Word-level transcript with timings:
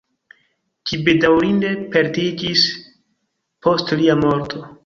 Ĝi 0.91 0.97
bedaŭrinde 1.09 1.75
perdiĝis 1.97 2.67
post 3.67 3.97
lia 4.01 4.21
morto. 4.27 4.69